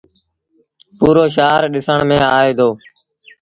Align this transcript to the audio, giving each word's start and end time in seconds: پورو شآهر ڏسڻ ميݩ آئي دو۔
پورو 0.97 1.25
شآهر 1.35 1.63
ڏسڻ 1.73 1.99
ميݩ 2.09 2.27
آئي 2.37 2.51
دو۔ 2.57 2.69